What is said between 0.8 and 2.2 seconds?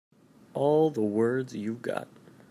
the words you've got.